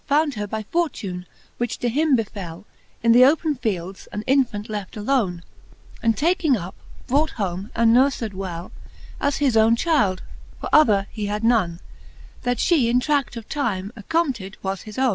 [0.07, 1.27] Found her by fortune,
[1.59, 2.65] which to him befell,
[3.03, 5.43] In th' open fields an Infant left alone,
[6.01, 6.73] And taking up
[7.05, 8.71] brought home, and nourfed well
[9.19, 10.23] As his owne chyld;
[10.59, 11.81] for other he had none,
[12.41, 15.09] That file in trad of time accompted was his owne, Xx 2 XV.